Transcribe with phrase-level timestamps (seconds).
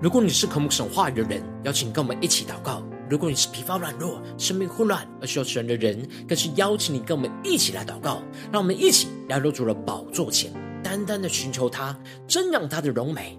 [0.00, 8.22] 如果你是渴慕神话语的人，邀请跟我们一起祷告；如果你是疲乏软弱、生命混乱而需要神的人，更是邀请你跟我们一起来祷告。
[8.50, 10.50] 让我们一起来入主了宝座前，
[10.82, 11.94] 单单的寻求他，
[12.26, 13.38] 增仰他的荣美，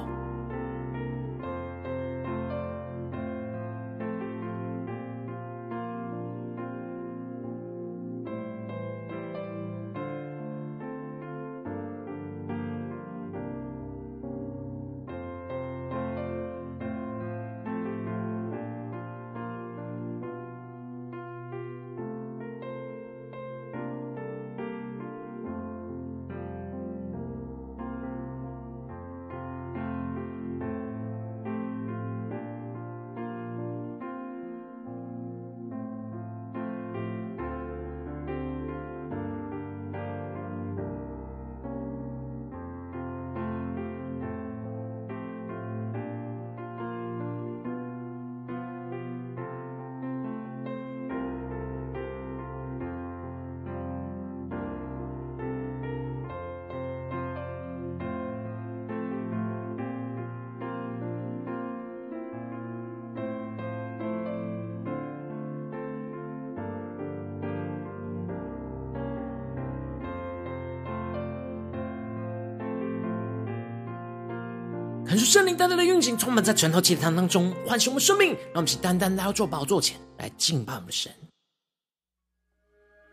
[75.11, 78.29] 恳求圣灵单单的运行，充满在晨祷祭坛当中，唤醒我们生命。
[78.29, 81.11] 让我们一起单单来到主宝座前来敬拜我们神。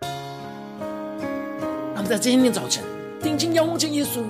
[0.00, 2.84] 让我们在今天早晨
[3.20, 4.22] 定睛仰望着耶稣，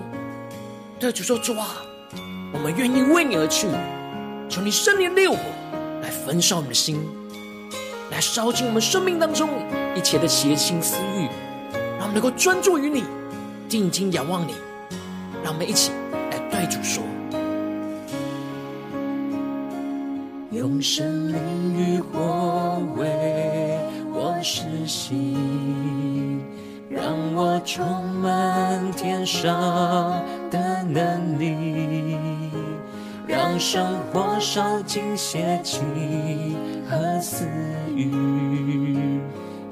[0.98, 1.76] 对主说：“主啊，
[2.54, 3.68] 我们愿意为你而去。
[4.48, 5.36] 求你圣灵烈火
[6.00, 7.06] 来焚烧我们的心，
[8.10, 9.50] 来烧尽我们生命当中
[9.94, 11.28] 一切的邪情私欲，
[11.98, 13.04] 让我们能够专注于你，
[13.68, 14.54] 定睛仰望你。
[15.44, 15.92] 让我们一起
[16.30, 17.02] 来对主说。”
[20.58, 21.38] 用生命
[21.76, 23.78] 与火为
[24.12, 25.36] 我施洗，
[26.90, 27.86] 让我充
[28.20, 30.20] 满天上
[30.50, 32.18] 的能力，
[33.24, 35.78] 让生活烧尽邪气
[36.90, 37.46] 和私
[37.94, 38.10] 欲，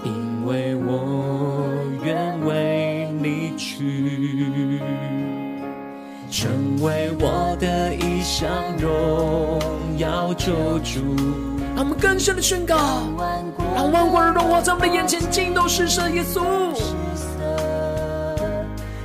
[0.05, 1.69] 因为我
[2.05, 4.81] 愿为你去。
[6.29, 6.51] 成
[6.83, 8.49] 为我的一项
[8.79, 9.46] 荣
[10.47, 11.01] 救主，
[11.75, 12.77] 让我们更深的宣告，
[13.75, 16.41] 让万国的荣华在我们的眼前尽都是神耶稣，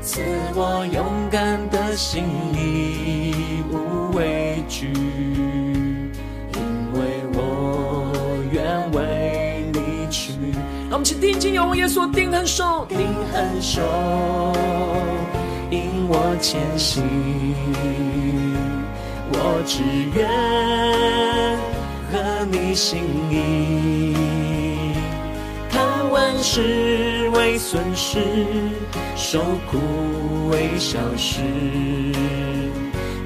[0.03, 0.21] 赐
[0.53, 4.93] 我勇敢的心，义无畏惧，
[6.53, 6.61] 因
[6.93, 8.13] 为我
[8.51, 10.33] 愿为你去。
[10.91, 12.99] 让我们请定睛仰望耶稣，定恒守，定
[13.33, 13.81] 恒守。
[15.71, 17.01] 引我前行，
[19.33, 19.81] 我只
[20.13, 20.27] 愿
[22.11, 24.15] 合你心意，
[25.69, 28.19] 看万事为损失，
[29.15, 29.79] 受苦
[30.49, 31.41] 为小事，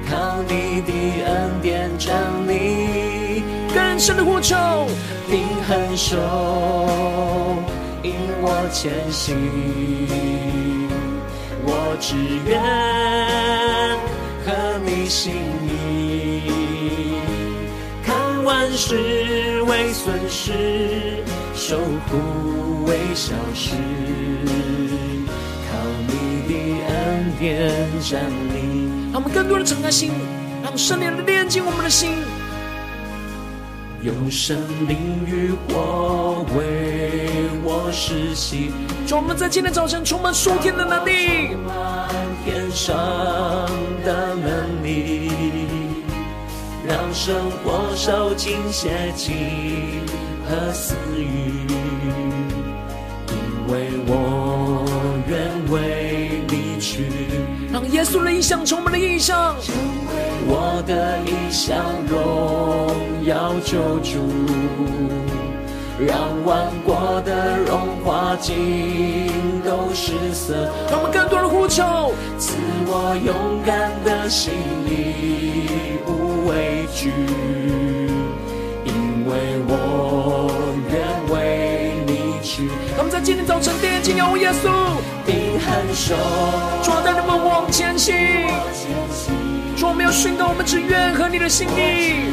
[0.08, 0.92] 靠你的
[1.26, 2.14] 恩典站
[2.46, 3.42] 立，
[3.74, 4.56] 更深的呼求，
[5.28, 6.16] 定恒守，
[8.02, 9.36] 引我前行。
[11.68, 12.14] 我只
[12.46, 12.62] 愿
[14.46, 14.52] 和
[14.84, 15.34] 你心
[15.66, 16.40] 意，
[18.04, 21.76] 看万事为损失，守
[22.08, 23.72] 护为小事，
[25.68, 25.76] 靠
[26.06, 26.54] 你的
[26.86, 27.50] 恩典
[28.00, 28.88] 站立。
[29.12, 30.12] 让我们更多的敞开心，
[30.62, 32.12] 让圣灵的炼净我们的心。
[34.06, 34.56] 用生
[34.86, 37.28] 命与火为
[37.64, 38.70] 我施洗，
[39.08, 42.08] 让我们在今天早晨充满数天的能力，充满
[42.44, 42.96] 天上
[44.04, 45.28] 的能力，
[46.86, 49.32] 让生活受尽邪气
[50.48, 51.66] 和私欲，
[53.26, 54.86] 因为我
[55.26, 57.08] 愿为你去，
[57.72, 59.56] 让耶稣的异象充满了异象。
[60.48, 62.14] 我的理想荣
[63.24, 64.18] 耀救主，
[65.98, 70.70] 让万国的荣华尽都失色。
[70.90, 72.56] 让我们更多人呼求，赐
[72.86, 73.34] 我勇
[73.64, 74.52] 敢的心，
[74.86, 77.10] 义无畏惧，
[78.84, 79.32] 因为
[79.66, 80.50] 我
[80.90, 80.94] 愿
[81.34, 82.68] 为你去。
[82.94, 84.70] 让我们在今天早晨第一经仰望耶稣，
[85.24, 86.14] 定恒守，
[86.82, 88.14] 主带领我们往前行。
[89.76, 92.32] 主，我们要宣告，我们只愿和你的心意。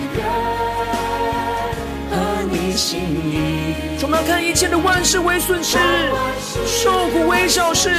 [2.76, 5.78] 心意，我们要看一切的万事为损失，
[6.66, 7.92] 受苦为小事，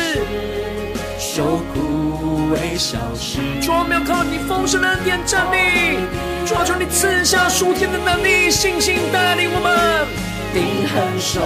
[1.16, 3.38] 受苦为小事。
[3.62, 6.00] 主，我们要靠你丰盛的恩典站立，
[6.44, 10.08] 主，求你赐下属天的能力、信心带领我们，
[10.52, 11.40] 定恒手，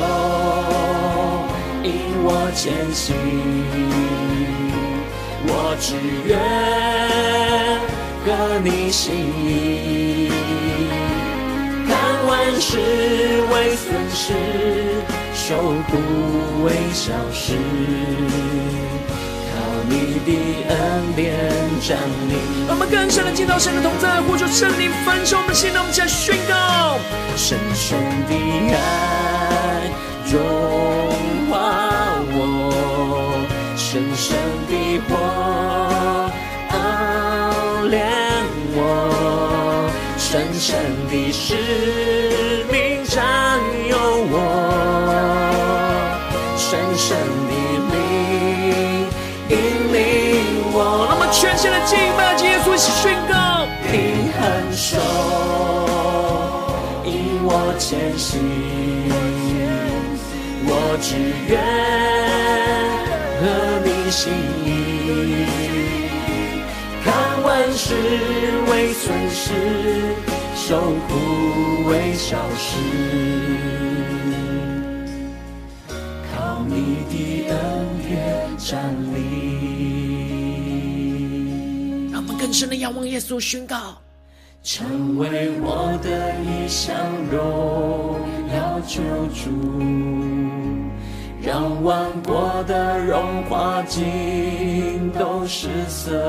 [1.84, 1.92] 引
[2.24, 3.14] 我前行，
[5.46, 5.96] 我只
[6.26, 6.38] 愿
[8.36, 10.30] 合你心意。
[12.26, 12.76] 万事
[13.50, 14.34] 为损失，
[15.32, 15.56] 受
[15.88, 15.96] 苦
[16.62, 17.56] 为小事，
[19.48, 19.54] 靠
[19.88, 20.28] 你的
[20.68, 20.76] 恩
[21.16, 21.24] 典
[21.80, 21.96] 站
[22.28, 22.30] 立。
[22.68, 26.98] 我们更深的进到神的同在，呼求圣灵焚烧我们的心，让我们一起来宣告：
[27.34, 27.98] 深深
[28.28, 28.34] 的
[28.74, 29.90] 爱
[30.30, 30.38] 融
[31.48, 31.56] 化
[32.36, 32.36] 我，
[33.74, 34.36] 深深
[34.68, 36.30] 的火
[37.90, 38.00] 亮
[38.74, 40.76] 我，深深
[41.08, 41.46] 的使
[42.70, 43.16] 命占
[43.88, 43.96] 有
[44.30, 44.36] 我，
[46.56, 47.16] 深深
[47.48, 47.52] 的
[47.92, 47.96] 灵
[49.48, 49.52] 引
[49.92, 49.96] 领
[50.72, 50.76] 我。
[51.08, 53.66] 那么全新的敬拜，基督一起宣告。
[53.90, 54.40] 平衡
[54.70, 54.98] 手
[57.04, 58.28] 引我前行，
[60.66, 60.70] 我
[61.00, 61.08] 只
[61.48, 61.56] 愿
[63.40, 63.42] 和
[63.82, 64.30] 你心
[64.66, 65.67] 意。
[67.78, 67.94] 看万事
[68.72, 69.52] 为损失，
[70.56, 71.14] 受苦
[71.88, 72.76] 为小事，
[76.34, 76.74] 靠你
[77.08, 77.14] 的
[77.50, 77.56] 恩
[78.02, 79.18] 典站立。
[82.10, 83.96] 让我们更深的仰望耶稣，宣告，
[84.64, 86.96] 成为我的一项
[87.30, 88.18] 荣
[88.56, 89.00] 耀救
[89.32, 89.52] 主，
[91.40, 96.20] 让万国的荣华尽都失色，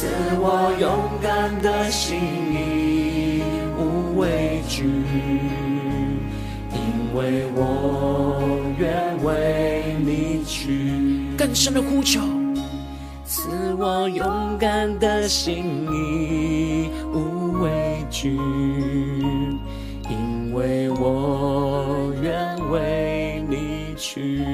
[0.00, 0.06] 赐
[0.38, 2.18] 我勇敢的心，
[2.54, 3.42] 义
[3.76, 4.84] 无畏惧，
[6.72, 8.40] 因为我
[8.78, 11.36] 愿为你去。
[11.36, 12.18] 更深的呼求。
[13.26, 18.38] 赐我勇敢的心，义无畏惧，
[20.08, 24.46] 因为我愿为你去。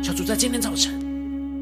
[0.00, 0.94] 求主在今天早晨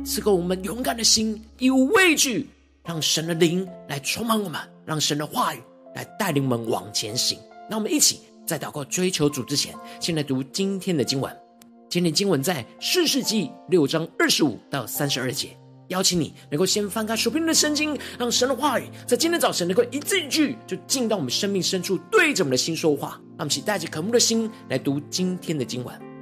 [0.05, 2.47] 赐给我们勇敢的心，以无畏惧，
[2.85, 5.59] 让神的灵来充满我们，让神的话语
[5.95, 7.39] 来带领我们往前行。
[7.71, 11.35] 那我们一起在祷告追求主之前，先来读今天的经文。
[11.89, 15.57] 今天经文在四世纪六章二十五到三十二节。
[15.89, 23.21] 邀请你能够先翻开手边的圣经，让神的话语在今天早晨能够一字一句就进到我们生命深处，对着我们的心说话。
[23.37, 26.14] 让我们一起带着渴慕的心来读今天的经文。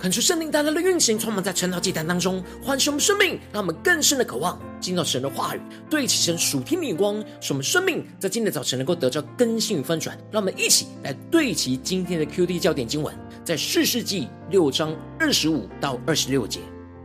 [0.00, 10.16] 恳求圣灵大大的运行，充满在晨祷祭坛当中，唤醒我们生命，让我们更深的渴望进到神的话语，对齐神属天的眼光，使我们生命在今天早晨能够得到更新与翻转。
[10.30, 13.14] 让我们一起来对齐今天的 QD 焦点经文，
[13.44, 16.60] 在四世纪六章二十五到二十六节。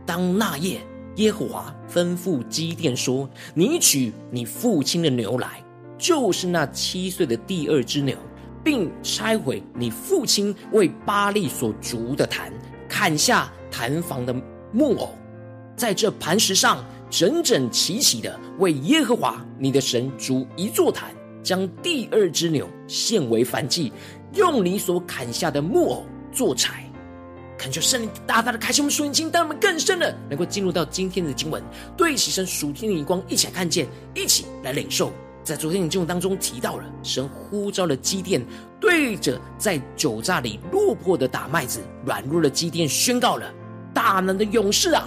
[0.06, 0.80] 当那夜，
[1.16, 5.62] 耶和华吩咐基甸说：“你取你父亲的牛来，
[5.98, 8.16] 就是那七岁的第二只牛，
[8.64, 12.50] 并拆毁你父亲为巴力所筑的坛。”
[12.88, 14.34] 砍下坛房的
[14.72, 15.10] 木偶，
[15.76, 21.10] 在这磐石上整整齐齐的为耶和华你的神筑一座坛，
[21.42, 23.92] 将第二只牛献为燔祭，
[24.34, 26.82] 用你所砍下的木偶做柴。
[27.58, 31.62] 恳求圣灵大大的开启我们属灵经，让我们更深的能够进入到今天的经文，
[31.96, 35.10] 对齐神属天的眼光，一起来看见，一起来领受。
[35.46, 38.44] 在昨天的经文当中提到了，神呼召了基甸，
[38.80, 43.48] 对着在酒榨里落魄的打麦子软弱的基甸宣告了
[43.94, 45.06] ：“大能的勇士啊，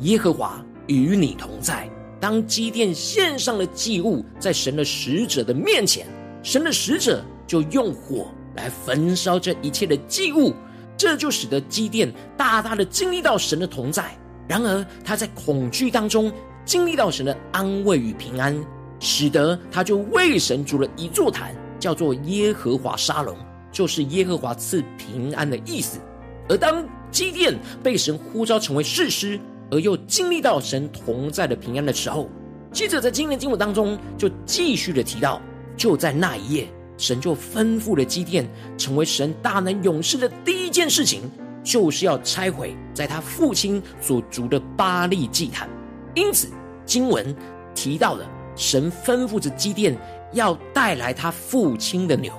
[0.00, 1.88] 耶和华与你同在。”
[2.18, 6.04] 当基甸献上了祭物，在神的使者的面前，
[6.42, 8.26] 神的使者就用火
[8.56, 10.52] 来焚烧这一切的祭物，
[10.96, 14.18] 这就使得基甸大大的经历到神的同在。
[14.48, 16.32] 然而他在恐惧当中
[16.64, 18.60] 经历到神的安慰与平安。
[19.06, 23.36] 使得他就为神筑了一座坛，叫做耶和华沙龙，
[23.70, 26.00] 就是耶和华赐平安的意思。
[26.48, 29.38] 而当基甸被神呼召成为士师，
[29.70, 32.28] 而又经历到神同在的平安的时候，
[32.72, 35.40] 接着在今天经文当中就继续的提到，
[35.76, 38.44] 就在那一夜，神就吩咐了基甸，
[38.76, 41.22] 成为神大能勇士的第一件事情，
[41.62, 45.68] 就是要拆毁在他父亲所筑的巴力祭坛。
[46.16, 46.48] 因此，
[46.84, 47.32] 经文
[47.72, 48.28] 提到了。
[48.56, 49.96] 神吩咐着基甸
[50.32, 52.32] 要带来他父亲的牛，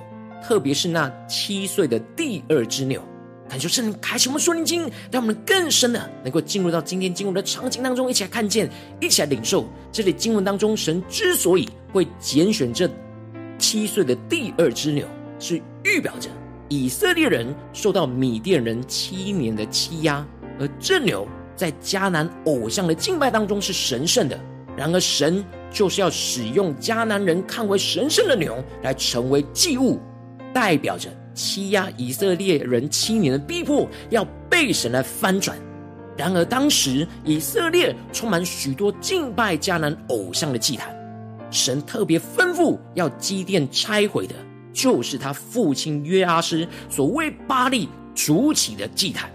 [0.43, 3.01] 特别是那七岁的第二只牛。
[3.47, 8.69] 感谢圣灵开启我们属灵经，让我们更深的能够进入到今天经文的场景当中，一起来看见，
[8.99, 9.65] 一起来领受。
[9.89, 12.89] 这里经文当中，神之所以会拣选这
[13.57, 15.07] 七岁的第二只牛，
[15.39, 16.29] 是预表着
[16.67, 20.27] 以色列人受到米甸人七年的欺压，
[20.59, 24.37] 而这牛在迦南偶像的敬拜当中是神圣的。
[24.75, 25.41] 然而神。
[25.71, 29.99] 就是要使用迦南人看为神圣的牛来成为祭物，
[30.53, 35.57] 代表着欺压以色列人七年的逼迫要被神来翻转。
[36.17, 40.95] 然而当时以色列充满许多敬拜迦南偶像的祭坛，
[41.51, 44.33] 神特别吩咐要基甸拆毁的，
[44.73, 49.29] 就是他父亲约阿施所为巴力筑起的祭坛，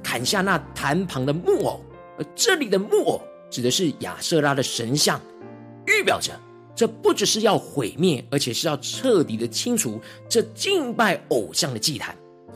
[0.00, 1.80] 砍下那坛旁的木偶，
[2.16, 5.20] 而这里的木偶指的是亚瑟拉的神像。
[5.98, 6.38] 预表着，
[6.76, 12.14] 这不只是要毁灭，而且是要彻底的清除这敬拜偶像的祭坛。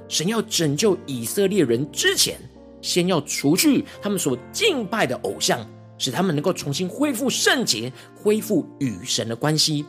[0.08, 2.38] 神要拯救以色列人之前，
[2.80, 5.66] 先要除去他们所敬拜的偶像，
[5.98, 9.84] 使他们能够重新恢复圣洁，恢复与神的关系。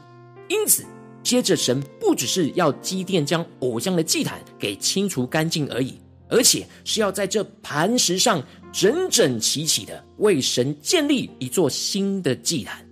[0.47, 0.85] 因此，
[1.21, 8.41] 接着神不只是要基甸将偶像的祭坛给清除干净而已，而且是要在这磐石上
[8.71, 12.82] 整整齐齐的为神建立一座新的祭坛。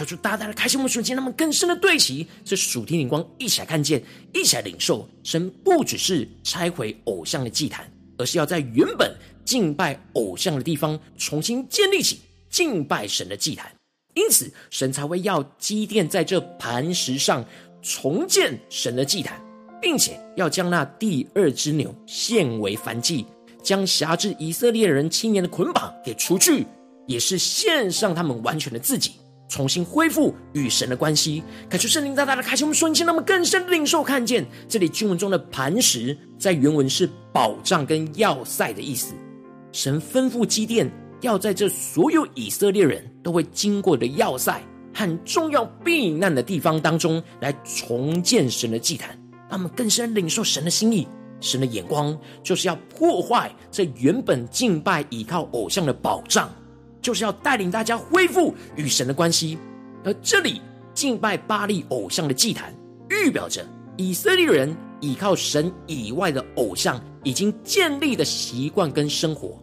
[0.00, 4.02] 求出大大的开心我们属天，让我们更深的对齐这属天灵光，一起来看见，
[4.32, 5.06] 一起来领受。
[5.22, 9.14] 神不只是拆毁偶像的祭坛，而是要在原本
[9.44, 13.70] 敬拜偶像的地方重新建立起敬拜神的祭坛。
[14.14, 17.44] 因此，神才会要基甸在这磐石上
[17.82, 19.38] 重建神的祭坛，
[19.82, 23.26] 并且要将那第二只牛献为燔祭，
[23.62, 26.66] 将辖制以色列人青年的捆绑给除去，
[27.06, 29.12] 也是献上他们完全的自己。
[29.50, 39.12] 重新恢复与神的关系，感谢圣灵大大的开启我们瞬间，让我们更深的领受看见这里经文中的磐石，在原文是保障跟要塞的意思。
[39.72, 40.88] 神吩咐基甸
[41.20, 44.62] 要在这所有以色列人都会经过的要塞
[44.94, 49.10] 和重要避难的地方当中来重建神的祭坛，
[49.48, 51.06] 让我们更深领受神的心意。
[51.40, 56.48] 神的眼光就是要破坏这原本敬拜倚靠偶像的保障。
[57.00, 59.58] 就是要带领大家恢复与神的关系，
[60.04, 60.60] 而这里
[60.94, 62.74] 敬拜巴力偶像的祭坛，
[63.08, 63.66] 预表着
[63.96, 69.58] 以色列人倚靠神以外的偶像已经建立的习惯跟生活。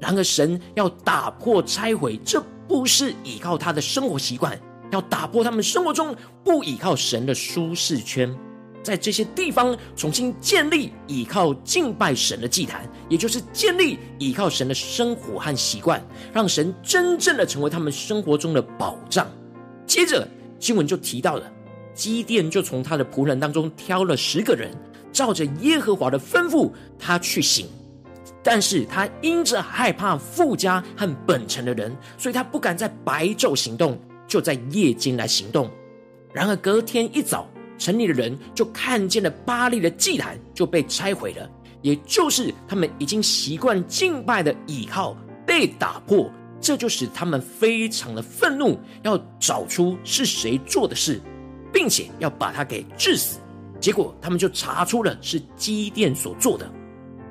[0.00, 4.58] 然而，神要打破拆毁，这不是倚靠他的生活习惯，
[4.90, 8.36] 要打破他们生活中不倚靠神的舒适圈。
[8.82, 19.26] 在这些地方重新建立倚靠敬拜神的祭坛，也就是建立倚靠神的生活和习惯，让神真正的成为他们生活中的保障。
[19.86, 20.26] 接着
[20.58, 21.50] 经文就提到了，
[21.94, 24.70] 基甸就从他的仆人当中挑了十个人，
[25.12, 27.66] 照着耶和华的吩咐，他去行。
[28.44, 33.96] 但是他因着害怕富家和本城的人，所以他不敢在白昼行动，
[34.26, 35.70] 就在夜间来行动。
[36.32, 37.48] 然而隔天一早，
[37.82, 51.20] 城里的人就看见了巴力的祭坛就被拆毁了，也就是他们已经习惯敬拜的倚靠被打破，这就使他们非常的愤怒，要找出是谁做的事，
[51.72, 53.40] 并且要把他给治死。
[53.80, 56.72] 结果他们就查出了是基甸所做的，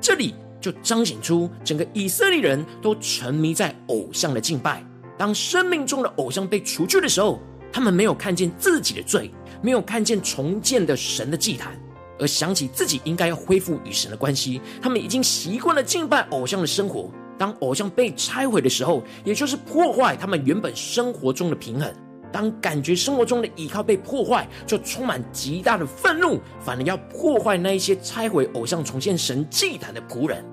[0.01, 4.85] 这里就彰显出整个以色列人都沉迷在偶像的敬拜。
[5.17, 7.39] 当生命中的偶像被除去的时候，
[7.71, 9.31] 他们没有看见自己的罪，
[9.61, 11.79] 没有看见重建的神的祭坛，
[12.19, 14.61] 而想起自己应该要恢复与神的关系。
[14.81, 17.09] 他们已经习惯了敬拜偶像的生活。
[17.37, 21.91] 当偶像被拆毁的时候，也就是破坏他们原本生活中的平衡。
[22.31, 30.45] 当感觉生活中的依靠被破坏，就充满极大的愤怒，反而要破坏那一些拆毁偶像、重建神祭坛的仆人。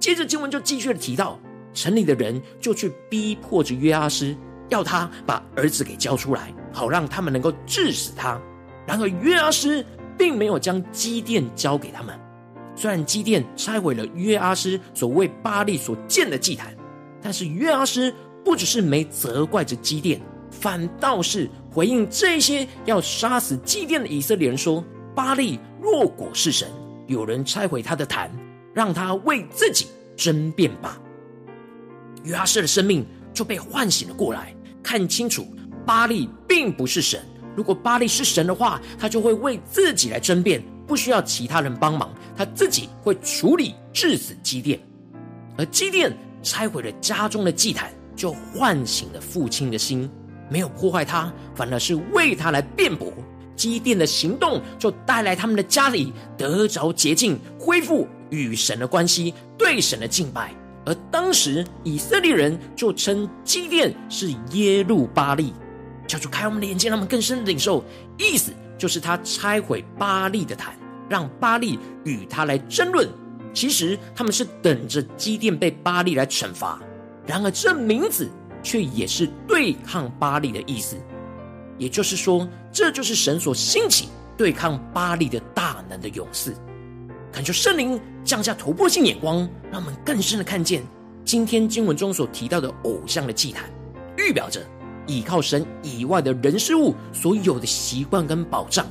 [0.00, 1.38] 接着经文就继续的提到，
[1.72, 4.34] 城里的人就去逼迫着约阿斯。
[4.72, 8.40] 要他把儿子给交出来，好让他们能够治死他。
[8.86, 9.84] 然而约阿施
[10.18, 12.18] 并没有将基甸交给他们。
[12.74, 16.74] 虽然基甸拆毁了约阿施所为巴力所建的祭坛，
[17.20, 20.18] 但是约阿施不只是没责怪着基甸，
[20.50, 24.82] 反倒是回应这些要杀死基甸的以色列人说
[25.14, 26.66] ：“巴力若果是神，
[27.06, 28.30] 有人拆毁他的坛，
[28.72, 30.98] 让他为自己争辩吧。”
[32.24, 34.54] 约阿施的生命就被唤醒了过来。
[34.82, 35.46] 看清楚，
[35.86, 37.20] 巴力并不是神。
[37.54, 44.80] 如果巴力是神的话，他就会为自己来争辩，不需要其他人帮忙，他自己会处理治死基甸。
[45.58, 50.10] 而基甸拆毁了家中的祭坛，就唤醒了父亲的心，
[50.50, 53.12] 没有破坏他，反而是为他来辩驳。
[53.54, 60.54] 基甸的行动就带来他们的家里得着洁净，恢复与神的关系，对神的敬拜。
[60.84, 65.52] 而当时以色列人就称基甸是耶路巴力，
[66.06, 67.84] 叫做开我们的眼睛，让我们更深的领受。
[68.18, 70.74] 意思就是他拆毁巴力的坛，
[71.08, 73.08] 让巴力与他来争论。
[73.54, 76.80] 其实他们是等着基甸被巴力来惩罚。
[77.26, 78.28] 然而这名字
[78.62, 80.96] 却也是对抗巴力的意思，
[81.78, 86.56] 也就是说，这就是神所兴起对抗巴力的大能的勇士。
[87.32, 90.82] 恳求圣灵降下突破性眼光，让我们更深的看见
[91.24, 93.70] 今天经文中所提到的偶像的祭坛，
[94.18, 94.60] 预表着
[95.06, 98.86] 倚靠神以外的人事物所有的习惯跟保障。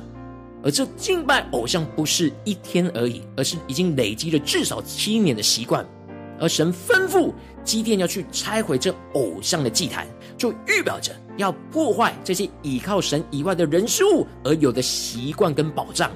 [0.64, 5.86] 而这敬拜偶像不是一天而已，而是已经累积了至少七年的习惯。
[6.40, 10.04] 而神吩咐基甸要去拆毁这偶像的祭坛，
[10.36, 16.10] 就预表着要破坏这些倚靠神以外的人事物而有的习惯跟保障。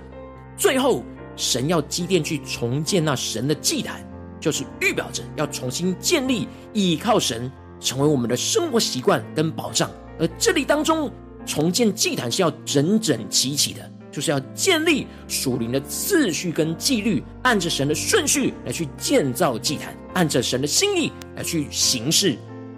[0.57, 1.05] 最后。
[1.37, 4.03] 神要基甸去重建那神的祭坛，
[4.41, 9.91] 就是预表着要重新建立倚靠神，成为我们的生活习惯跟保障。
[10.19, 11.11] 而这里当中
[11.45, 22.37] 重建祭坛是要整整齐齐的，就是要建立属灵的次序跟纪律，按着神的顺序来去建造祭坛，按着神的心意来去行事。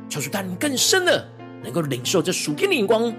[0.09, 1.27] 求主带领更深的
[1.63, 3.13] 能够领受这属天的眼光，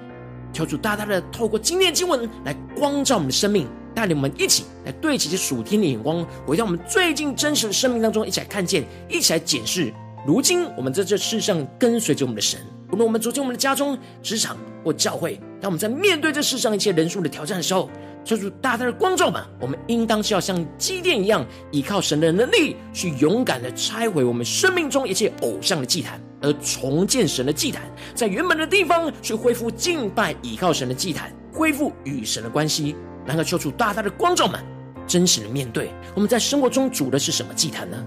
[0.51, 3.67] 求主大大的透过今天的经文来光照我们的生命。
[3.99, 9.93] 带领我们一起来对齐这属天的眼光，回到我们最近真实的生命当中，一起来看见，一起来检视。
[10.25, 12.61] 如今我们在这世上跟随着我们的神，
[12.93, 17.89] 无论我们走进我们的家中、职场或教会，当我们在面对这世上一切人数的挑战的时候，
[18.23, 27.81] 求主大大的光照们，我们应当是要像基甸一样，依靠神的能力，去勇敢的拆毁我们生命中一切偶像的祭坛，而重建神的祭坛，
[28.15, 32.95] 在原本的地方去恢复敬拜，依靠神的祭坛，恢复与神的关系。
[33.29, 34.59] 然后求主大大的光照们，
[35.05, 38.03] 真实的面对我们在生活中主的是什么祭坛呢？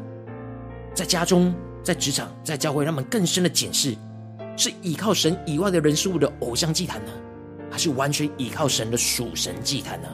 [0.95, 3.97] 在家中、在职场、在教会，让我们更深的检视：
[4.57, 7.13] 是依靠神以外的人事物的偶像祭坛呢，
[7.71, 10.09] 还是完全依靠神的属神祭坛呢？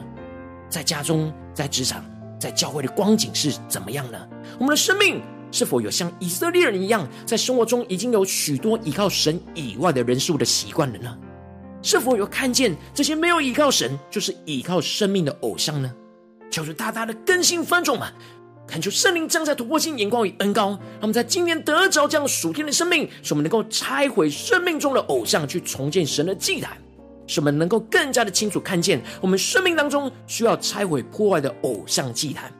[0.69, 2.05] 在家中、在职场、
[2.39, 4.27] 在教会的光景是怎么样呢？
[4.59, 5.19] 我们的生命
[5.51, 11.17] 是否有像以色列人一样，在生活中已经有许多依靠神以外的人事物的习惯了呢？
[11.81, 15.91] 是否有看见这些没有依靠神，就是依靠生命的偶像呢？
[16.51, 18.11] 求主大大的更新翻转嘛！
[18.67, 26.77] 恳求圣灵降下突破性眼光与恩膏，让我们在今天得着这样属天的生命，使我们能够拆毁生命中的偶像，去重建神的祭坛，
[27.25, 32.51] 使我们能够更加的清楚看见我们生命当中需要拆毁破坏的偶像祭坛，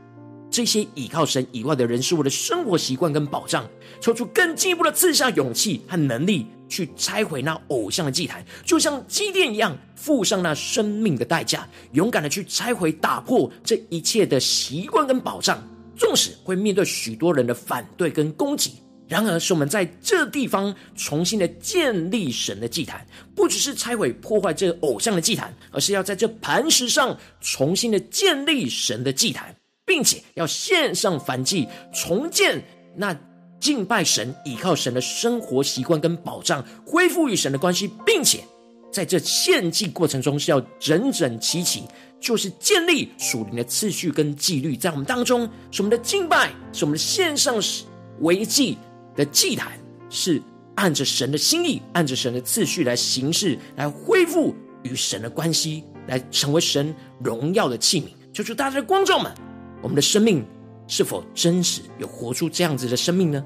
[0.50, 3.68] 这些依靠神以外的人事物的生活习惯跟保障，
[4.00, 6.48] 抽出更进一步的赐下勇气和能力。
[6.70, 15.62] 去拆毁那偶像的祭坛，就像祭奠一样，付上那生命的代价，勇敢的去拆毁、打破这一切的习惯跟保障，
[15.98, 18.76] 纵使会面对许多人的反对跟攻击，
[19.08, 23.06] 然而是我们在这地方重新的建立神的祭坛，
[23.36, 29.56] 不只是拆毁破坏这偶像的祭坛，而是要在这磐石上重新的建立神的祭坛，
[29.86, 32.64] 并且要献上燔祭，重建
[32.96, 33.14] 那
[33.60, 38.44] 敬拜神、倚靠神的生活习惯跟保障，恢复与神的关系，并且
[38.92, 41.84] 在这献祭过程中是要整整齐齐。
[42.22, 47.86] 就是建立属灵的次序跟纪律，在我们当中，是我们的敬拜，是我们的献上是
[48.20, 48.78] 为祭
[49.16, 49.72] 的祭坛，
[50.10, 50.42] 是
[50.76, 56.94] 按着神的心意，按着神的次序来行事，来恢复与神的关系，来成为神
[57.24, 58.08] 荣耀的器皿。
[58.34, 59.34] 求主大家的观众们，
[59.82, 60.46] 我们的生命
[60.90, 63.46] 是否真实有活出这样子的生命呢？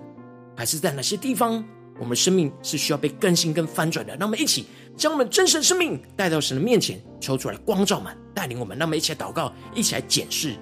[0.55, 1.63] 还是在哪些地方，
[1.99, 4.15] 我们生命是需要被更新跟翻转的？
[4.15, 4.65] 让我们一起。
[4.95, 10.55] 将我们真实的生命带到神的面前，抽出来光照们，带领我们，那么一起来祷告，一起来检视。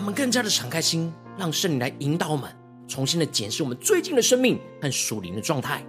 [0.00, 2.50] 让我们更加的敞开心，让圣灵来引导我们，
[2.88, 5.84] 重新的检视我们最近的生命和属灵的状态，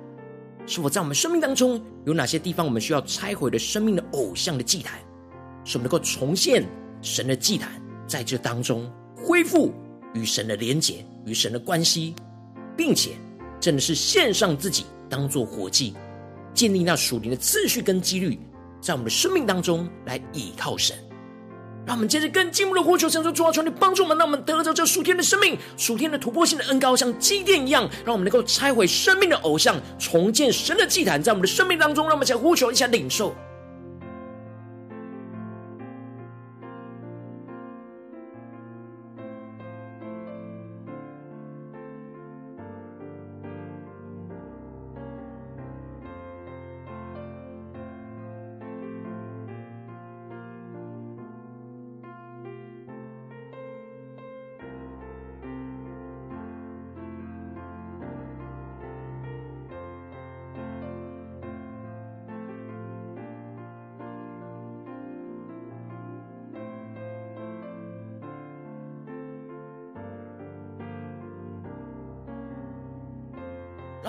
[0.67, 4.99] 是否在我们生命当中有哪些地方我们需要拆毁的生命的偶像的祭坛，
[5.63, 6.67] 使我们能够重现
[7.01, 9.73] 神的祭坛，在这当中恢复
[10.13, 12.13] 与神的连结、与神的关系，
[12.75, 13.11] 并且
[13.61, 15.95] 真的是献上自己当做活祭，
[16.53, 18.37] 建立那属灵的次序跟纪律，
[18.81, 20.97] 在我们的生命当中来倚靠神。
[21.85, 33.35] 让我们接着更进一步的呼求，神说：“主啊，求你帮助我们，让我们得着这属天的生命、属天的突破性的恩膏，像祭奠一样，让我们能够拆毁生命的偶像，重建神的祭坛，在我们的生命当中，让我们一起来呼求，一下领受。”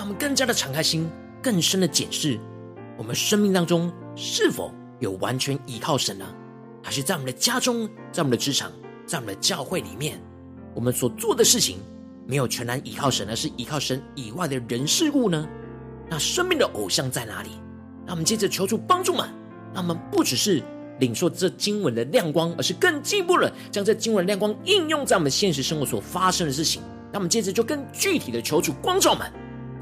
[0.03, 1.09] 让我们更加的敞开心，
[1.41, 2.37] 更深的检视
[2.97, 6.25] 我们生命当中是否有完全依靠神呢？
[6.83, 8.69] 还是在我们的家中，在我们的职场，
[9.05, 10.21] 在我们的教会里面，
[10.75, 11.77] 我们所做的事情
[12.27, 15.47] 没有全然依靠神，而是依靠神以外的人事物呢？
[16.09, 17.51] 那生命的偶像在哪里？
[18.05, 19.29] 让我们接着求主帮助们，
[19.73, 20.61] 让我们不只是
[20.99, 26.81] 领受这经文的亮光，而是更进一步的将这经文的亮光应用在我们现实生活所发生的事情。
[27.13, 29.31] 让我们接着就更具体的求主光照们。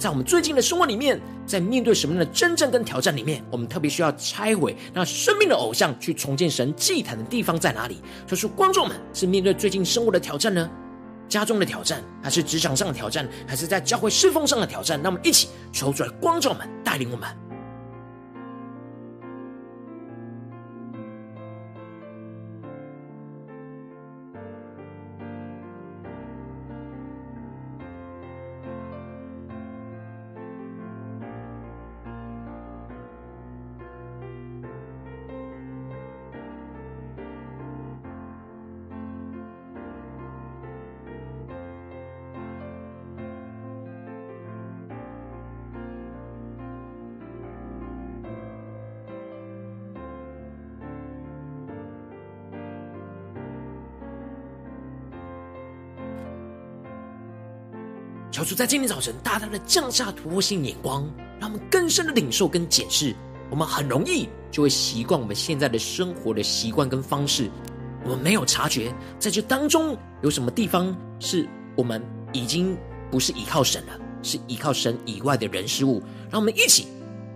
[0.02, 8.02] 在我们最近的生活里面，在面对什么样的真正跟挑战里面，我们特别需要拆毁那生命的偶像，去重建神祭坛的地方在哪里？
[8.26, 10.68] 就是观众们是面对最近生活的挑战呢？
[11.30, 15.00] 家中的挑战，还是职场上的挑战，还是在教会侍奉上的挑战？
[15.00, 17.30] 那么一起求主来观众们带领我们。
[58.42, 61.08] 求主在今天早晨大大的降下突破性眼光，
[61.40, 63.16] 让我们更深的领受跟检视。
[63.52, 67.52] 我们很容易就会习惯我们现在的生活的习惯跟方式，
[68.04, 72.02] 我们没有察觉在这当中有什么地方是我们
[72.34, 72.76] 已经
[73.12, 76.02] 不是依靠神了，是依靠神以外的人事物。
[76.32, 76.88] 让我们一起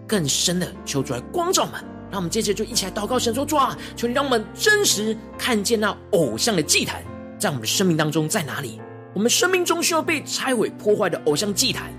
[0.08, 1.74] 更深的求主来光照们，
[2.10, 7.04] 让我们接着就一起来祷告神说：主啊，求你让我们真实看见那偶像的祭坛
[7.38, 8.82] 在我们的生命当中在哪里。
[9.16, 11.90] 我们生命中需要被拆毁、破坏的偶像祭坛，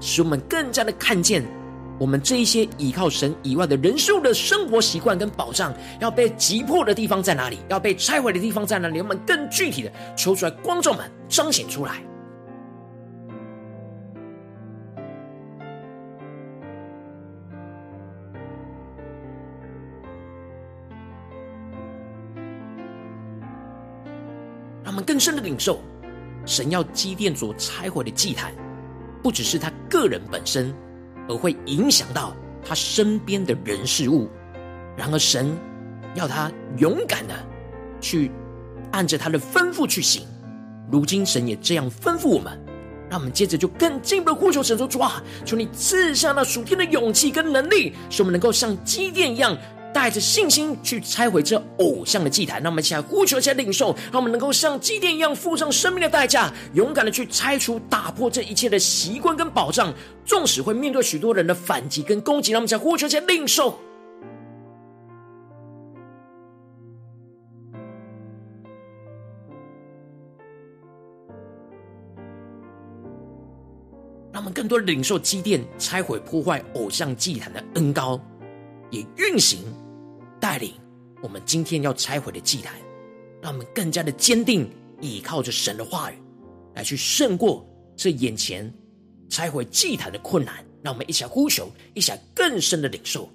[0.00, 1.42] 使我们更加的看见，
[1.98, 7.56] 我们这一些依靠神以外的人事物的生活习惯跟保障，要被击破的地方在哪里？
[7.70, 9.00] 要被拆毁的地方在哪里？
[9.00, 12.02] 我们更具体的求出来，观众们彰显出来。
[25.06, 25.80] 更深的领受，
[26.48, 28.54] 神要基甸所拆毁的祭坛，
[29.22, 30.74] 不只是他个人本身，
[31.28, 32.34] 而会影响到
[32.64, 34.30] 他身边的人事物。
[34.96, 35.54] 然而，神
[36.14, 37.34] 要他勇敢的
[38.00, 38.30] 去
[38.90, 40.26] 按着他的吩咐去行。
[40.90, 42.58] 如今，神也这样吩咐我们，
[43.10, 49.54] 让我们接着就更进一步的呼求神说：主啊，求你赐下那属天的勇气跟能力，使我们能够像基甸一样。
[49.92, 59.92] 带着信心去拆毁这偶像的祭坛，那我们一起来呼求，一起来领受，让我们能够像祭奠一样付上生命的代价，勇敢的去拆除、打破这一切的习惯跟保障。
[60.24, 63.78] 纵使会面对许多人的反击跟攻击，让我们一起来呼求，一起来领受。
[74.30, 78.20] 让我们更多领受基甸拆毁、破坏偶像祭坛的恩膏。
[78.90, 79.58] 也运行
[80.40, 80.74] 带领
[81.22, 82.74] 我们今天要拆毁的祭坛，
[83.42, 84.70] 让我们更加的坚定，
[85.00, 86.14] 依靠着神的话语
[86.74, 88.72] 来去胜过这眼前
[89.28, 90.64] 拆毁祭坛的困难。
[90.80, 93.28] 让我们一起来呼求，一起来更深的领受。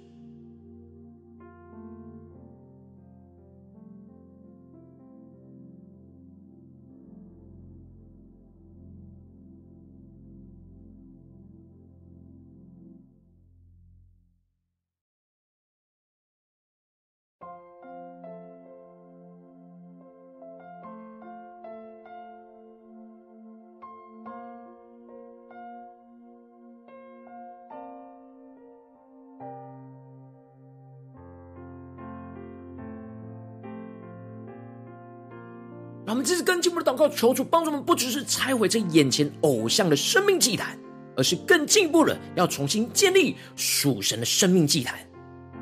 [36.06, 40.78] 让我们这次更进步的祷告，求主帮助我们，不只是拆毁这眼前偶像的生命祭坛，
[41.16, 44.98] 而是更进一步的要重新建立属神的生命祭坛。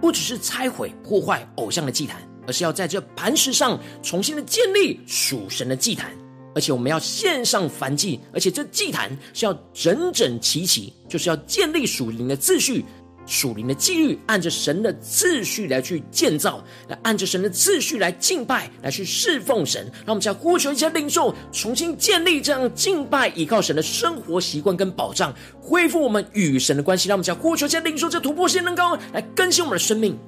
[0.01, 6.11] 不只是拆毁破坏偶像的祭坛，而是要在这磐石上重新的建立属神的祭坛。
[6.55, 12.85] 而且我们要献上燔祭，而且这祭坛是要整整齐齐，就是要建立属灵的秩序。
[13.27, 19.85] 属灵的纪律，按着神的秩序来去建造，来按着神的秩序来敬拜，来去侍奉神。
[20.05, 27.09] 让我们将呼求一下领受，重新建立这样敬拜、依靠神的生活习惯跟保障，恢复我们与神的关系。
[27.09, 30.19] 让我们家呼求一下领受，这突破性能高来更新我们的生命。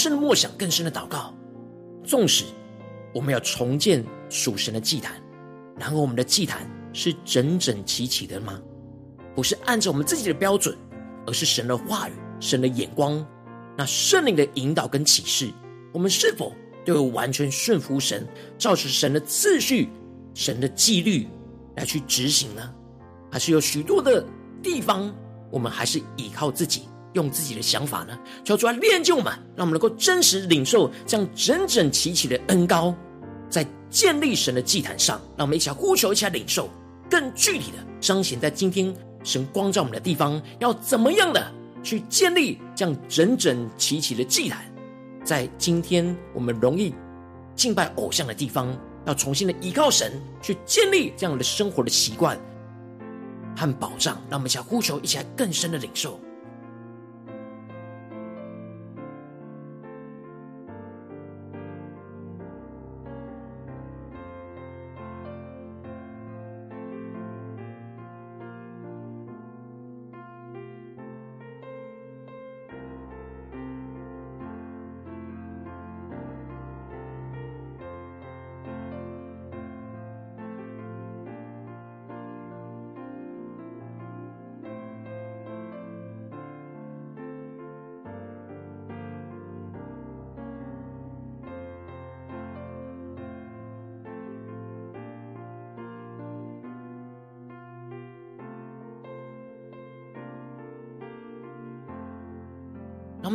[0.00, 1.34] 深的默想，更深的祷告。
[2.02, 2.46] 纵使
[3.14, 5.20] 我们要重建属神的祭坛，
[5.76, 8.58] 然而我们的祭坛是整整齐齐的吗？
[9.34, 10.74] 不是按照我们自己的标准，
[11.26, 13.24] 而是神的话语、神的眼光，
[13.76, 15.52] 那圣灵的引导跟启示，
[15.92, 19.90] 我们是否都有完全顺服神，照着神的次序、
[20.34, 21.28] 神的纪律
[21.76, 22.74] 来去执行呢？
[23.30, 24.24] 还是有许多的
[24.62, 25.14] 地方，
[25.50, 26.88] 我们还是依靠自己？
[27.14, 32.94] 用自己的想法呢，求主来练就我们，让我们能够真实领受这样整整齐齐的恩膏，
[33.48, 36.68] 在建立神的祭坛上，让我们一起来呼求，一起来领受，
[37.10, 38.94] 更具体的彰显在今天
[39.24, 44.64] 神光照我们的地方，要怎么样的去建立这样整整齐齐的祭坛，
[45.24, 46.94] 在今天我们容易
[47.56, 48.74] 敬拜偶像的地方，
[49.06, 52.38] 要重新的依靠神去建立这样的生活的习惯
[53.56, 56.18] 和保障，让我们一起来呼求，一起来更深的领受。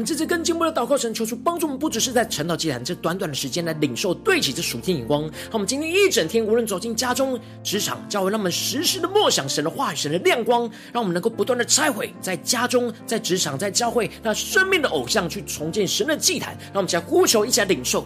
[0.06, 5.24] 这次更进一步的祷告，神求助帮助我们，不只是在晨祷祭坛这短短的时间来领受对齐这属天眼光。
[5.24, 16.56] 让我们今天一整天，无论走进家中、职场、教会，让我们时时的默想神的话语、神的亮光，让我们能够不断的拆毁在家中、在职场、在教会那生命的偶像，去重建神的祭坛。
[16.72, 18.06] 让我们一起来呼求，一起来领受。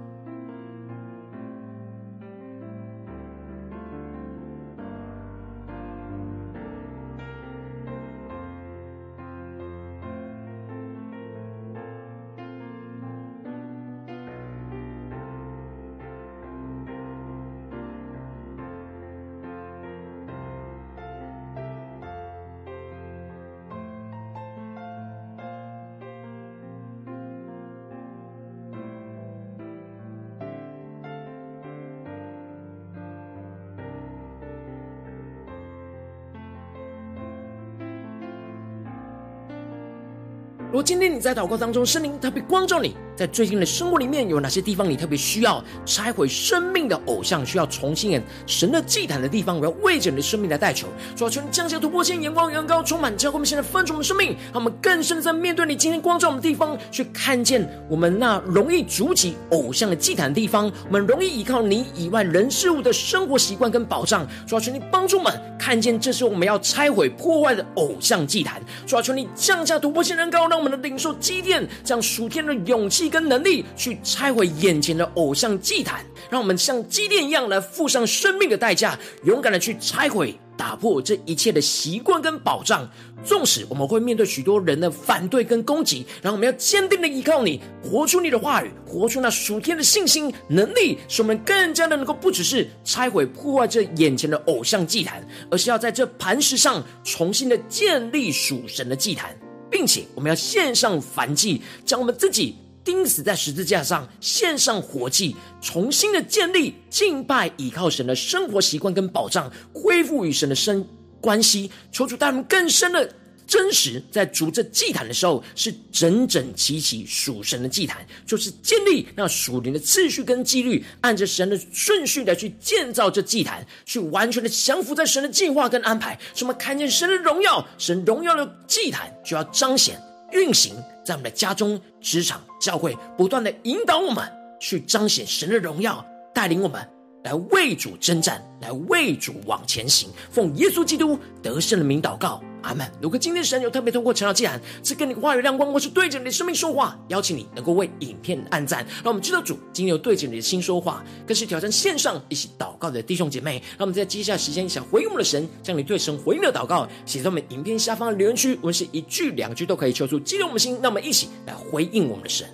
[40.81, 50.87] 今天你在祷告当中，圣灵特别关照你，在最近的生活里面有哪些地方你特别需要拆毁生命的偶像，需要重新演神的祭坛的地方，我要为着你的生命来代求。
[51.15, 53.35] 主啊，求你降下突破线，眼光远高，充满教会。
[53.35, 64.27] 我们现在分盛我们生命，让我们更深的在面对你今天光照我们的地方，去看见我们那容易筑起偶像的祭坛的地方，我们容易依靠你以外人事物的生活习惯跟保障。
[64.45, 68.61] 主啊，求你帮助我们看见这是我们要拆毁破坏的偶像祭坛。
[68.85, 82.89] 主啊，求你降下突破线，人高，让我们的领受基甸，这样属天的勇气跟能力去拆毁眼前的偶像祭坛，让我们像祭奠一样来付上生命的代价，勇敢的去拆毁、打破这一切的习惯跟保障。
[83.23, 99.37] 纵使我们会面对许多人的反对跟攻击，然后我们要坚定的依靠你，活出你的话语，活出那属天的信心能力，使我们更加的能够不只是拆毁破坏这眼前的偶像祭坛，而是要在这磐石上重新的建立属神的祭坛。
[99.69, 110.87] 并且我们要献上燔祭，将我们自己钉死在十字架上，献上活祭，重新的建立敬拜、倚靠神的生活习惯跟保障，恢复与神的生
[111.19, 111.71] 关系。
[111.91, 113.13] 求主带我们更深的。
[113.47, 126.17] 真实在筑这祭坛的时候，是整整齐齐属神的祭坛，就是建立那属灵的次序跟纪律，按着神的顺序来去建造这祭坛，去完全的降服在神的计划跟安排。
[126.33, 130.01] 什么看见神的荣耀，神荣耀的祭坛就要彰显
[130.31, 130.75] 运行
[131.05, 134.23] 在我们的家中、职场、教会，不断的引导我们
[134.59, 136.87] 去彰显神的荣耀，带领我们
[137.23, 140.09] 来为主征战，来为主往前行。
[140.29, 142.41] 奉耶稣基督得胜的名祷告。
[142.61, 142.89] 阿门。
[143.01, 153.61] 如果今天神有特别通过晨祷祭坛，赐给你话语亮光，或是对着你的生命说话，邀请你能够为影片按赞，让我们知道主今天有对着你的心说话，更是挑战线上一起祷告的弟兄姐妹。
[153.77, 162.47] 让我们在接下来时间想回应我们的神，将你对神回应的祷告写在我们影片下方的留言区，无论是一句两句都可以，求主激动我们的心，让我们一起来回应我们的神。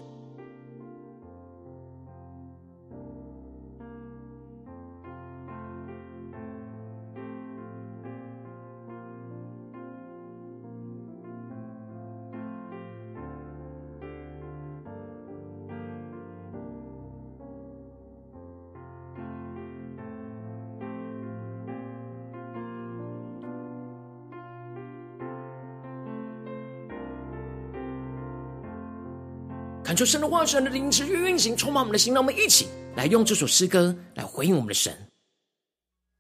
[29.98, 32.14] 求神的话语、神的灵持续运行，充满我们的心。
[32.14, 34.96] 让我们一起来用这首诗歌来回应我们的神，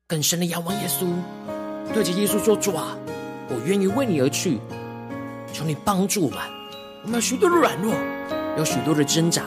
[0.08, 1.06] 更深的仰望耶稣，
[1.94, 2.98] 对着耶稣说：“主啊，
[3.50, 4.58] 我愿意为你而去，
[5.54, 6.40] 求你帮助我们，
[7.04, 7.94] 我们有许多的软弱，
[8.58, 9.44] 有许多的挣扎，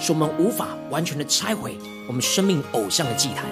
[0.00, 1.78] 使我们无法完全的拆毁
[2.08, 3.44] 我们生命偶像的祭坛。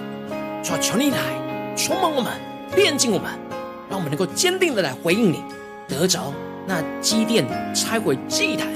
[0.65, 2.33] 主啊，求你来充满我们，
[2.75, 3.31] 炼净我们，
[3.89, 5.41] 让我们能够坚定的来回应你，
[5.87, 6.35] 得着
[6.67, 8.67] 那基甸拆毁祭坛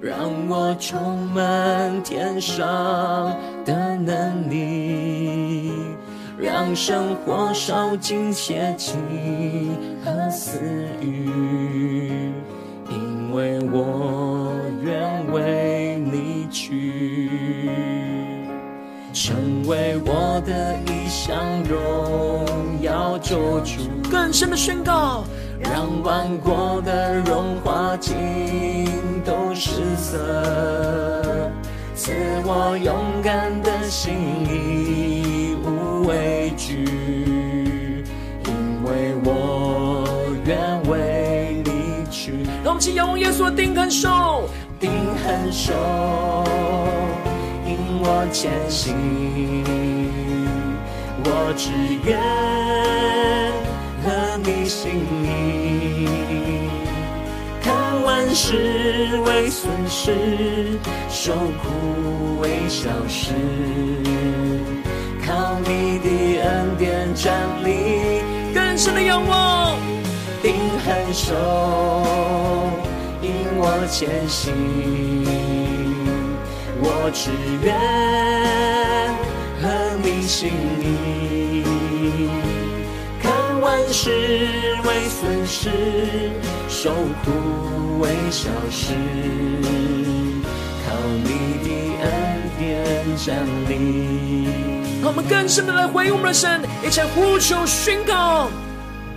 [0.00, 0.16] 让
[0.48, 2.64] 我充满天上
[3.64, 5.72] 的能力，
[6.38, 8.94] 让生活烧尽邪气
[10.04, 10.60] 和私
[11.00, 12.32] 欲，
[12.90, 14.52] 因为我
[14.82, 17.30] 愿为你去。
[19.12, 19.34] 成
[19.66, 22.44] 为我的一项荣
[22.82, 25.24] 耀救主，更深的宣告，
[25.64, 28.14] 让万国的荣华尽
[29.24, 31.50] 都失色，
[31.94, 32.12] 赐
[32.44, 34.14] 我勇敢的心，
[34.48, 38.04] 义无畏惧，
[38.46, 40.04] 因为我
[40.44, 42.44] 愿为你去。
[42.62, 44.48] 让我们起仰望耶稣的定恒手，
[44.78, 44.90] 定
[45.24, 45.72] 恒手。
[48.06, 48.94] 我前行，
[51.24, 51.70] 我只
[52.04, 52.20] 愿
[54.66, 54.92] 心
[55.22, 56.08] 意，
[57.62, 63.32] 看万事为损失，受苦为小事，
[65.26, 66.08] 靠你的
[66.42, 67.32] 恩典站
[67.64, 68.22] 立，
[68.54, 69.78] 更深的仰望，
[70.42, 70.54] 定
[70.84, 71.34] 恒守，
[73.22, 74.52] 引我前行。
[76.86, 77.30] 我只
[77.62, 77.74] 愿
[79.62, 79.62] 合
[80.02, 80.50] 你心
[80.82, 81.64] 意，
[83.92, 84.10] 事
[84.84, 85.70] 为损失，
[86.68, 86.90] 受
[87.24, 88.94] 苦为小事，
[90.84, 91.28] 靠你
[91.62, 91.68] 的
[92.02, 92.08] 恩
[92.58, 94.48] 典站立。
[95.02, 98.48] 让我们更深的来回应我们的神，一起呼求宣告。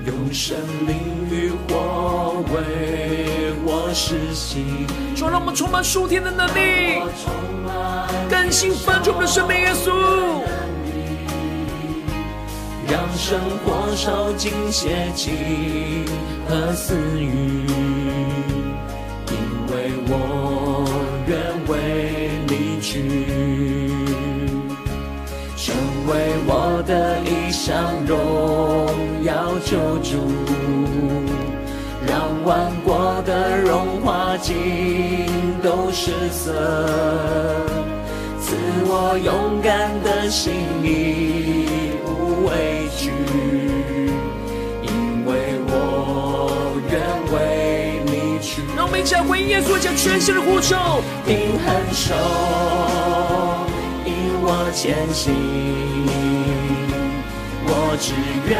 [0.06, 0.98] 用生命
[1.30, 4.66] 与火为我施洗，
[5.16, 7.02] 说让我们充满属天的能力，
[8.30, 9.92] 更新翻转我们的生命，耶稣，
[12.90, 16.06] 让生活烧尽邪气
[16.48, 17.68] 和私欲，
[19.28, 19.36] 因
[19.70, 20.14] 为我
[21.28, 22.88] 愿为你去。
[25.58, 25.76] 成
[26.08, 26.14] 为
[26.48, 28.16] 我的一项荣
[29.26, 30.18] 耀救主，
[32.08, 32.16] 让
[32.46, 34.56] 万国的荣华尽
[35.62, 36.54] 都失色，
[38.40, 41.68] 赐我勇敢的心，义
[48.98, 50.76] 们一起来回应耶稣，将全新的呼求，
[51.26, 52.16] 定恒守。
[54.50, 55.36] 我前行，
[57.68, 58.14] 我只
[58.48, 58.58] 愿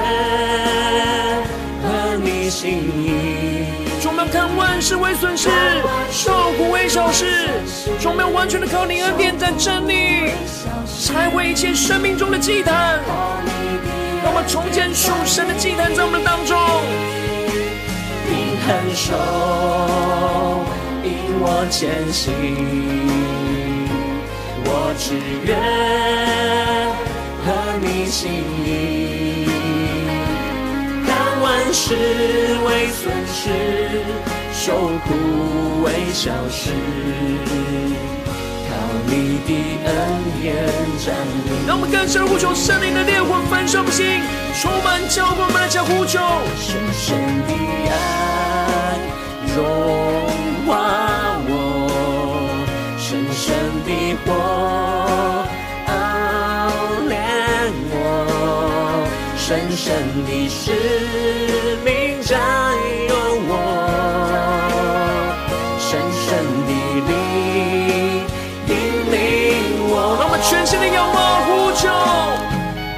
[1.82, 3.66] 合你心意。
[4.00, 5.50] 充满看万事为损失，
[6.12, 7.26] 受苦为小事。
[8.00, 10.34] 充满完全的靠你恩典在真理，
[11.04, 13.00] 拆毁一切生命中的祭坛。
[14.24, 16.58] 让我们重建属神的祭坛在我们当中。
[18.68, 19.16] 定恒守，
[21.04, 21.08] 引
[21.40, 22.34] 我前行。
[24.66, 25.16] 我只
[25.46, 25.56] 愿
[27.46, 27.48] 合
[27.82, 28.30] 你心
[28.66, 29.48] 意，
[31.06, 31.10] 看
[31.42, 31.96] 万事
[32.66, 33.42] 为损失，
[34.52, 34.66] 受
[35.06, 35.08] 苦
[35.84, 36.72] 为小事，
[38.68, 38.72] 靠
[39.06, 39.50] 你的
[39.86, 39.90] 恩
[40.42, 40.46] 典
[41.00, 41.16] 站
[41.46, 41.50] 立。
[41.66, 44.22] 让我们更深呼求圣灵的烈火焚烧我们心，
[44.60, 46.20] 充满教会我们来叫呼求，
[46.60, 47.16] 深深
[47.48, 47.54] 的
[47.90, 47.96] 爱
[49.58, 49.66] 融
[50.68, 50.70] 化
[51.50, 51.52] 我，
[52.98, 53.46] 深深
[53.86, 53.90] 的
[54.24, 54.28] 火。
[59.48, 59.86] 深深
[60.26, 60.62] 的使
[61.86, 62.38] 命占
[63.08, 63.14] 有
[63.48, 63.52] 我，
[65.80, 66.28] 深深
[66.68, 66.70] 的
[67.08, 67.10] 灵
[68.68, 68.72] 引
[69.10, 69.16] 领
[69.88, 69.94] 我。
[70.20, 71.88] 让我们全心的仰望呼求，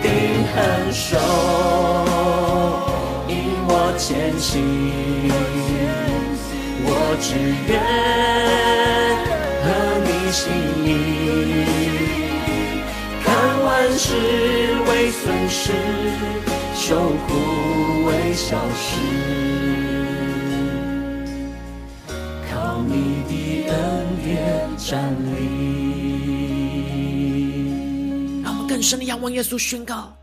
[0.01, 0.09] 定
[0.55, 0.57] 恒
[0.91, 1.13] 守，
[3.27, 3.31] 引
[3.67, 4.57] 我前行。
[7.19, 7.35] 我只
[7.67, 7.75] 愿
[9.61, 9.67] 合
[10.05, 10.41] 你心
[10.85, 10.87] 意。
[13.25, 13.27] 看
[13.61, 14.07] 万事
[14.87, 15.73] 为损失，
[16.73, 16.95] 受
[17.27, 17.35] 苦
[18.05, 18.95] 为小事，
[22.49, 23.75] 靠你的恩
[24.23, 24.31] 典
[24.77, 25.37] 站立。
[28.41, 30.15] 让我们更深的仰望耶稣，宣告：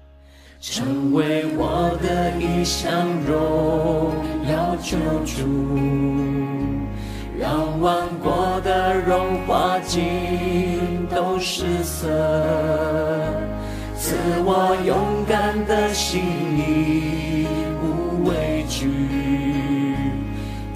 [0.62, 4.14] 成为我的一项荣
[4.51, 5.44] 耀救主。
[7.39, 12.09] 让万国的荣华尽都失色，
[13.99, 14.97] 赐我勇
[15.28, 16.22] 敢的心
[16.57, 17.47] 里
[17.82, 18.89] 无畏惧，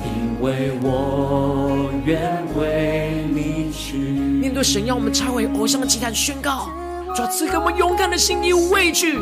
[0.04, 2.20] 因为我愿
[2.54, 3.96] 为你去。
[3.96, 6.68] 面对神要我们拆毁偶像的祭坛，宣告：
[7.16, 9.14] 主赐给我们勇敢的心义无畏惧，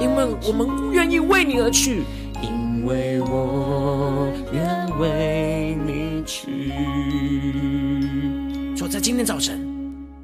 [0.00, 2.02] 因为我们愿意为你而去。
[2.42, 4.60] 因为我愿
[4.98, 5.51] 为你
[6.24, 6.72] 去。
[8.76, 9.60] 主在今天早晨，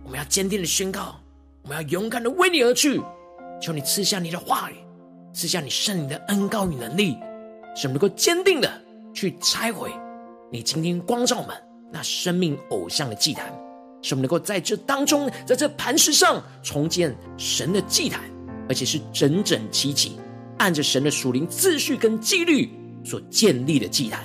[0.04, 1.20] 我们要坚定的宣告，
[1.62, 3.00] 我们要勇敢的为你而去。
[3.60, 4.74] 求你赐下你的话语，
[5.32, 7.16] 赐下你圣灵的恩膏与能力，
[7.74, 8.70] 使我们能够坚定的
[9.12, 9.90] 去拆毁
[10.50, 11.56] 你今天光照我们
[11.92, 13.52] 那生命偶像的祭坛，
[14.00, 18.22] 使我们能够在这当中，在这磐石上重建神的祭坛，
[18.68, 20.12] 而且是整整齐齐。
[20.58, 22.70] 按着神的属灵秩序跟纪律
[23.04, 24.24] 所建立的祭坛，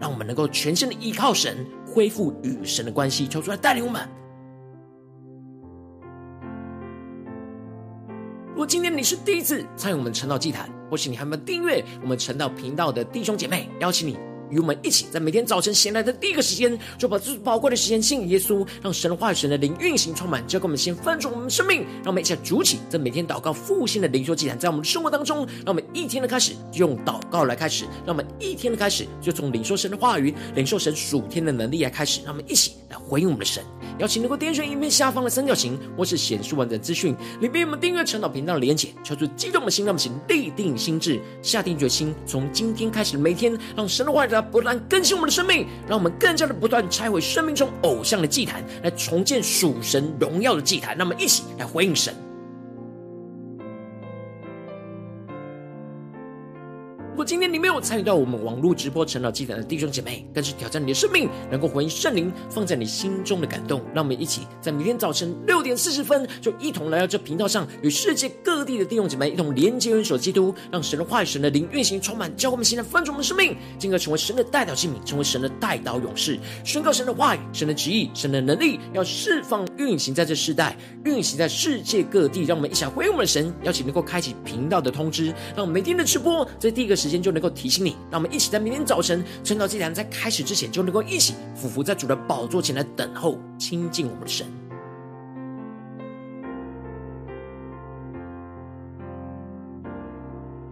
[0.00, 3.26] 让我们能够全心的依靠神，恢复与神的关系。
[3.26, 4.08] 求主来带领我们。
[8.48, 14.18] 如果今天你是第一次参与我们晨祷祭坛，或是你还没有订阅我们晨祷频道的弟兄姐妹，邀请你。
[14.50, 33.62] 与我们一起，在每天早晨醒来的第一个时间，就把最宝贵的时间献给耶稣，让神的话语、神的灵运行充满，交给我们先翻转我们的生命，让我们一起来筑起这每天祷告复兴的灵修祭坛，在我们的生活当中，让我们一天的开始就用祷告来开始，让我们一天的开始就从领受神的话语、领受神属天的能力来开始，让我们一起来回应我们的神。
[33.98, 50.96] 邀请能够点选影片下方的三角形，或是显示完整资讯里面我们订阅晨祷频道的连结，敲出激动的心，让我们请立定心志，下定决心，从今天开始每天让神的话语要不断更新我们的生命，让我们更加的不断拆毁生命中偶像的祭坛，来重建属神荣耀的祭坛。
[50.96, 52.14] 那么一起来回应神。
[57.26, 63.82] 今天你没有参与到我们网络直播晨祷祭坛的弟兄姐妹，更是挑战你的生命，能够回应圣灵放在你心中的感动。
[63.92, 82.44] 让我们一起在明天早晨六点四十分，就一同来到这频道上，与世界各地的弟兄姐妹一同连接、元首基督，让神的话语、神的灵运行充满，教我们现在翻转我们的生命，进而成为神的代表器皿，成为神的代祷勇士，宣告神的话语、神的旨意、神的能力，要释放运行在这世代，运行在世界各地。
[82.44, 87.08] 让我们一起回应我们的神，邀请能够开启频道的通知，让我们每天的直播在第一个时。
[87.08, 94.46] 间间就能够提醒你，让我们一起在明天早晨晨祷祭坛在开始之前，就能够一起俯伏在主的宝座前来等候亲近我们的神。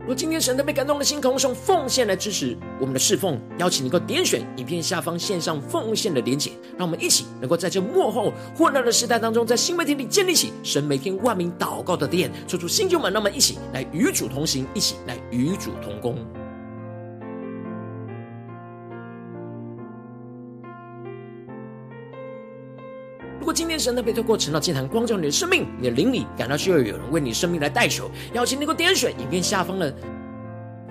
[0.07, 16.19] 如今天神特别感动的心，空用奉献来支持我们的侍奉，邀请你能够点选影片下方线上奉献的连结，让我们一起能够在这幕后混乱的时代当中，在新媒体里建立起神每天万名祷告的殿，抽出新旧们，让我们一起来与主同行，一起来与主同工。
[23.85, 29.95] 真的被透过成道祭坛光照你的生命，你的灵里感到需要有人为你生命来代求，邀请你能够点选影片下方的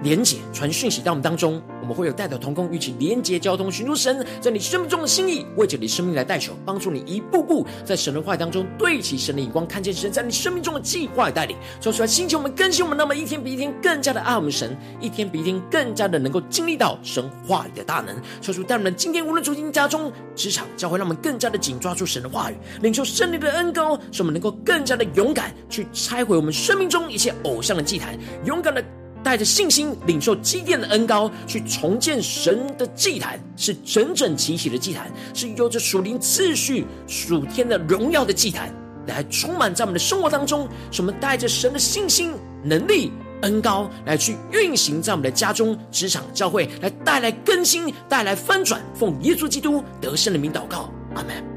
[0.04, 1.62] 连结，传讯息到我们当中。
[1.82, 11.58] 我们会有代祷同工，与其连结交通，寻求神在你生命中的心意，为着你生命来代求，帮助你一步步在神的话语当中对齐神的眼光，看见神在你生命中的计划与带领。
[11.82, 18.16] 说出来，星球我们更新我们，那么一天比一天更加的爱我们神，一天比一天更加的能够经历到神话语的大能。
[18.42, 28.82] 说出，带我们今天无论走进家中、职场、教会，让我们更加的紧抓住神的话语，领受圣灵的恩膏，使我们能够更加的勇敢去拆毁我们生命中一切偶像的祭坛，勇敢的。
[29.24, 38.70] 带着信心领受基甸的恩膏，去重建神的祭坛，是整整齐齐的祭坛，是有着属灵次序、属天的荣耀的祭坛，
[39.08, 40.68] 来充满在我们的生活当中。
[40.92, 43.12] 使我们带着神的信心、能力、
[43.42, 48.82] 恩膏，来去运行在我们的家中、职场、教会，来带来更新、带来翻转。
[48.94, 51.53] 奉耶稣基督得胜的名祷告，阿门。